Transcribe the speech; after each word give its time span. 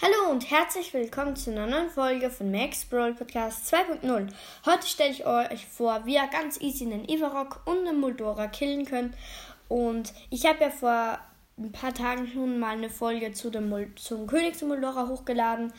Hallo 0.00 0.30
und 0.30 0.48
herzlich 0.48 0.94
willkommen 0.94 1.34
zu 1.34 1.50
einer 1.50 1.66
neuen 1.66 1.90
Folge 1.90 2.30
von 2.30 2.52
Max 2.52 2.84
Brawl 2.84 3.14
Podcast 3.14 3.74
2.0. 3.74 4.28
Heute 4.64 4.86
stelle 4.86 5.10
ich 5.10 5.26
euch 5.26 5.66
vor, 5.66 6.06
wie 6.06 6.14
ihr 6.14 6.28
ganz 6.30 6.60
easy 6.60 6.84
einen 6.84 7.08
Ivarok 7.08 7.62
und 7.64 7.78
einen 7.78 7.98
Moldora 7.98 8.46
killen 8.46 8.84
könnt. 8.84 9.16
Und 9.66 10.12
ich 10.30 10.46
habe 10.46 10.60
ja 10.60 10.70
vor 10.70 11.18
ein 11.58 11.72
paar 11.72 11.92
Tagen 11.92 12.28
schon 12.28 12.60
mal 12.60 12.76
eine 12.76 12.90
Folge 12.90 13.32
zu 13.32 13.50
dem 13.50 13.70
Mol 13.70 13.90
zum 13.96 14.28
Königs 14.28 14.62
Moldora 14.62 15.08
hochgeladen. 15.08 15.72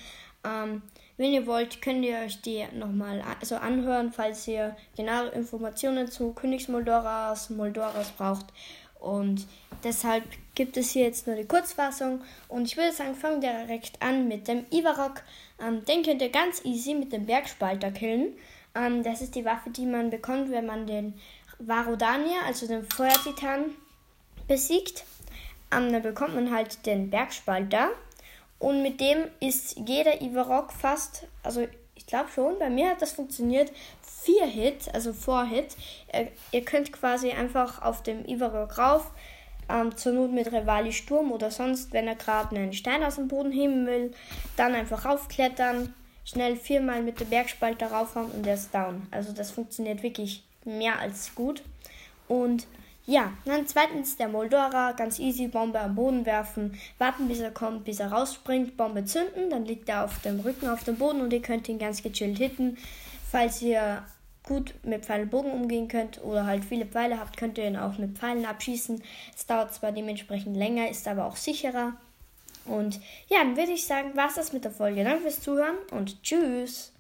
Ähm, 0.43 0.81
wenn 1.15 1.31
ihr 1.31 1.47
wollt, 1.47 1.81
könnt 1.81 2.03
ihr 2.03 2.17
euch 2.17 2.41
die 2.41 2.65
nochmal 2.73 3.23
also 3.39 3.55
anhören, 3.55 4.11
falls 4.11 4.45
ihr 4.49 4.75
genaue 4.97 5.29
Informationen 5.29 6.11
zu 6.11 6.33
Königs 6.33 6.67
Moldoras, 6.67 7.51
Moldoras 7.51 8.11
braucht. 8.11 8.47
Und 8.99 9.47
deshalb 9.83 10.23
gibt 10.55 10.77
es 10.77 10.91
hier 10.91 11.05
jetzt 11.05 11.27
nur 11.27 11.35
die 11.35 11.47
Kurzfassung. 11.47 12.21
Und 12.47 12.65
ich 12.65 12.77
würde 12.77 12.91
sagen, 12.91 13.15
fangen 13.15 13.41
wir 13.41 13.65
direkt 13.65 14.01
an 14.01 14.27
mit 14.27 14.47
dem 14.47 14.65
Ivarok. 14.71 15.23
Ähm, 15.61 15.85
den 15.85 16.03
könnt 16.03 16.21
ihr 16.21 16.29
ganz 16.29 16.63
easy 16.65 16.93
mit 16.93 17.13
dem 17.13 17.25
Bergspalter 17.25 17.91
killen. 17.91 18.33
Ähm, 18.75 19.03
das 19.03 19.21
ist 19.21 19.35
die 19.35 19.45
Waffe, 19.45 19.69
die 19.69 19.85
man 19.85 20.09
bekommt, 20.09 20.51
wenn 20.51 20.65
man 20.65 20.85
den 20.85 21.13
Varodania, 21.59 22.41
also 22.45 22.67
den 22.67 22.83
Feuertitan, 22.83 23.65
besiegt. 24.47 25.05
Ähm, 25.71 25.91
dann 25.91 26.01
bekommt 26.01 26.35
man 26.35 26.53
halt 26.53 26.85
den 26.85 27.09
Bergspalter. 27.09 27.91
Und 28.59 28.81
mit 28.81 28.99
dem 28.99 29.27
ist 29.39 29.77
jeder 29.87 30.21
Ivarok 30.21 30.73
fast, 30.73 31.27
also 31.43 31.65
ich 31.95 32.05
glaube 32.05 32.29
schon, 32.29 32.59
bei 32.59 32.69
mir 32.69 32.89
hat 32.89 33.01
das 33.01 33.13
funktioniert, 33.13 33.71
4 34.23 34.45
Hit, 34.45 34.93
also 34.93 35.13
4 35.13 35.45
Hit. 35.45 35.77
Ihr, 36.13 36.27
ihr 36.51 36.65
könnt 36.65 36.91
quasi 36.91 37.31
einfach 37.31 37.81
auf 37.81 38.03
dem 38.03 38.25
Ivarok 38.25 38.77
rauf, 38.77 39.11
ähm, 39.69 39.95
zur 39.95 40.13
Not 40.13 40.31
mit 40.31 40.51
Revali 40.51 40.91
Sturm 40.91 41.31
oder 41.31 41.51
sonst, 41.51 41.93
wenn 41.93 42.07
er 42.07 42.15
gerade 42.15 42.55
einen 42.55 42.73
Stein 42.73 43.03
aus 43.03 43.15
dem 43.15 43.27
Boden 43.27 43.51
heben 43.51 43.85
will, 43.85 44.11
dann 44.55 44.73
einfach 44.73 45.05
raufklettern, 45.05 45.93
schnell 46.25 46.55
viermal 46.55 47.01
mit 47.01 47.19
dem 47.19 47.29
Bergspalter 47.29 47.87
raufhauen 47.87 48.31
und 48.31 48.45
der 48.45 48.55
ist 48.55 48.73
down. 48.73 49.07
Also 49.11 49.31
das 49.31 49.51
funktioniert 49.51 50.03
wirklich 50.03 50.43
mehr 50.65 50.99
als 50.99 51.33
gut. 51.35 51.63
Und 52.27 52.67
ja, 53.05 53.33
dann 53.45 53.65
zweitens 53.65 54.17
der 54.17 54.27
Moldora, 54.27 54.91
ganz 54.91 55.17
easy, 55.17 55.47
Bombe 55.47 55.79
am 55.79 55.95
Boden 55.95 56.27
werfen, 56.27 56.77
warten 56.99 57.27
bis 57.27 57.39
er 57.39 57.49
kommt, 57.49 57.85
bis 57.85 57.99
er 57.99 58.11
rausspringt, 58.11 58.77
Bombe 58.77 59.03
zünden, 59.03 59.49
dann 59.49 59.65
liegt 59.65 59.89
er 59.89 60.05
auf 60.05 60.19
dem 60.21 60.39
Rücken 60.41 60.67
auf 60.67 60.83
dem 60.83 60.97
Boden 60.97 61.21
und 61.21 61.33
ihr 61.33 61.41
könnt 61.41 61.67
ihn 61.69 61.79
ganz 61.79 62.03
gechillt 62.03 62.37
hitten. 62.37 62.77
Falls 63.31 63.63
ihr 63.63 64.03
gut 64.49 64.73
mit 64.83 65.05
Pfeil 65.05 65.21
und 65.21 65.29
Bogen 65.29 65.51
umgehen 65.51 65.87
könnt 65.87 66.21
oder 66.23 66.45
halt 66.45 66.65
viele 66.65 66.87
Pfeile 66.87 67.19
habt, 67.19 67.37
könnt 67.37 67.57
ihr 67.59 67.67
ihn 67.67 67.77
auch 67.77 67.99
mit 67.99 68.17
Pfeilen 68.17 68.45
abschießen. 68.45 69.01
Es 69.35 69.45
dauert 69.45 69.73
zwar 69.73 69.91
dementsprechend 69.91 70.57
länger, 70.57 70.89
ist 70.89 71.07
aber 71.07 71.25
auch 71.25 71.35
sicherer. 71.35 71.93
Und 72.65 72.99
ja, 73.27 73.37
dann 73.43 73.55
würde 73.55 73.71
ich 73.71 73.85
sagen, 73.85 74.17
war 74.17 74.27
es 74.27 74.35
das 74.35 74.51
mit 74.51 74.65
der 74.65 74.71
Folge. 74.71 75.03
Danke 75.03 75.21
fürs 75.21 75.41
Zuhören 75.41 75.77
und 75.91 76.21
tschüss. 76.23 76.91